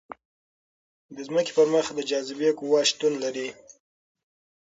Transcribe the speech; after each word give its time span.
د 1.15 1.17
ځمکې 1.27 1.51
پر 1.57 1.67
مخ 1.73 1.85
د 1.93 1.99
جاذبې 2.09 2.49
قوه 2.59 2.81
شتون 2.89 3.13
لري. 3.23 3.47